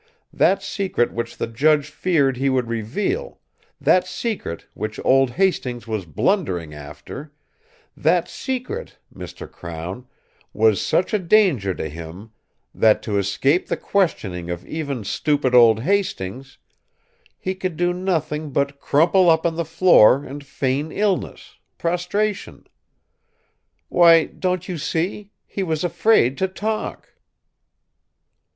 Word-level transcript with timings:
That 0.33 0.63
secret 0.63 1.13
which 1.13 1.37
the 1.37 1.45
judge 1.45 1.91
feared 1.91 2.37
he 2.37 2.49
would 2.49 2.67
reveal, 2.67 3.39
that 3.79 4.07
secret 4.07 4.65
which 4.73 4.99
old 5.05 5.29
Hastings 5.29 5.85
was 5.85 6.07
blundering 6.07 6.73
after 6.73 7.31
that 7.95 8.27
secret, 8.27 8.97
Mr. 9.13 9.47
Crown, 9.47 10.07
was 10.53 10.81
such 10.81 11.13
a 11.13 11.19
danger 11.19 11.75
to 11.75 11.87
him 11.87 12.31
that, 12.73 13.03
to 13.03 13.19
escape 13.19 13.67
the 13.67 13.77
questioning 13.77 14.49
of 14.49 14.65
even 14.65 15.03
stupid 15.03 15.53
old 15.53 15.81
Hastings, 15.81 16.57
he 17.37 17.53
could 17.53 17.77
do 17.77 17.93
nothing 17.93 18.49
but 18.49 18.79
crumple 18.79 19.29
up 19.29 19.45
on 19.45 19.55
the 19.55 19.63
floor 19.63 20.23
and 20.25 20.43
feign 20.43 20.91
illness, 20.91 21.57
prostration. 21.77 22.65
Why, 23.87 24.23
don't 24.25 24.67
you 24.67 24.79
see, 24.79 25.29
he 25.45 25.61
was 25.61 25.83
afraid 25.83 26.39
to 26.39 26.47
talk!" 26.47 27.09